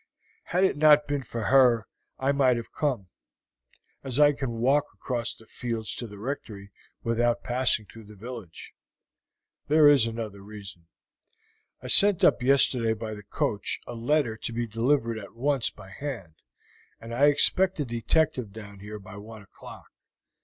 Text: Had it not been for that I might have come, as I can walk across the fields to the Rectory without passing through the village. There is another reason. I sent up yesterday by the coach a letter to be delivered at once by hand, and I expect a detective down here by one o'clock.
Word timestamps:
Had 0.45 0.63
it 0.63 0.77
not 0.77 1.05
been 1.07 1.21
for 1.21 1.41
that 1.41 1.83
I 2.17 2.31
might 2.31 2.57
have 2.57 2.73
come, 2.73 3.09
as 4.03 4.19
I 4.19 4.33
can 4.33 4.53
walk 4.53 4.85
across 4.95 5.35
the 5.35 5.45
fields 5.45 5.93
to 5.93 6.07
the 6.07 6.17
Rectory 6.17 6.71
without 7.03 7.43
passing 7.43 7.85
through 7.85 8.05
the 8.05 8.15
village. 8.15 8.73
There 9.67 9.87
is 9.87 10.07
another 10.07 10.41
reason. 10.41 10.87
I 11.83 11.87
sent 11.87 12.23
up 12.23 12.41
yesterday 12.41 12.93
by 12.95 13.13
the 13.13 13.21
coach 13.21 13.79
a 13.85 13.93
letter 13.93 14.35
to 14.37 14.51
be 14.51 14.65
delivered 14.65 15.19
at 15.19 15.35
once 15.35 15.69
by 15.69 15.91
hand, 15.91 16.33
and 16.99 17.13
I 17.13 17.27
expect 17.27 17.79
a 17.79 17.85
detective 17.85 18.51
down 18.51 18.79
here 18.79 18.97
by 18.97 19.17
one 19.17 19.43
o'clock. 19.43 19.85